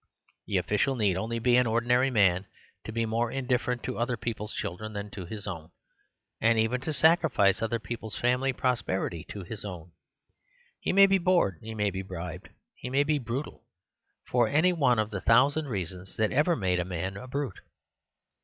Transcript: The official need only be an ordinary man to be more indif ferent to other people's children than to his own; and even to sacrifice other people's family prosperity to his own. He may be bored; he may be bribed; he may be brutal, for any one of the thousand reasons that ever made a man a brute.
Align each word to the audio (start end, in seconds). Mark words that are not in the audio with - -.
The 0.47 0.57
official 0.57 0.95
need 0.95 1.15
only 1.15 1.37
be 1.37 1.57
an 1.57 1.67
ordinary 1.67 2.09
man 2.09 2.47
to 2.85 2.91
be 2.91 3.05
more 3.05 3.29
indif 3.31 3.59
ferent 3.59 3.83
to 3.83 3.99
other 3.99 4.17
people's 4.17 4.51
children 4.55 4.93
than 4.93 5.11
to 5.11 5.25
his 5.27 5.45
own; 5.45 5.69
and 6.41 6.57
even 6.57 6.81
to 6.81 6.91
sacrifice 6.91 7.61
other 7.61 7.77
people's 7.77 8.15
family 8.15 8.51
prosperity 8.51 9.23
to 9.25 9.43
his 9.43 9.63
own. 9.63 9.91
He 10.79 10.91
may 10.91 11.05
be 11.05 11.19
bored; 11.19 11.59
he 11.61 11.75
may 11.75 11.91
be 11.91 12.01
bribed; 12.01 12.49
he 12.73 12.89
may 12.89 13.03
be 13.03 13.19
brutal, 13.19 13.63
for 14.25 14.47
any 14.47 14.73
one 14.73 14.97
of 14.97 15.11
the 15.11 15.21
thousand 15.21 15.67
reasons 15.67 16.17
that 16.17 16.31
ever 16.31 16.55
made 16.55 16.79
a 16.79 16.83
man 16.83 17.15
a 17.15 17.27
brute. 17.27 17.59